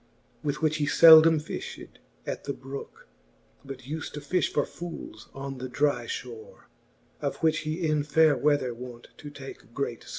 [0.41, 3.07] With which he leldome fifhed at the brooke>
[3.63, 6.63] But ulH to fifh for fooles on the dry fhore,
[7.21, 10.09] Of which he in faire weather wont to take great (lore.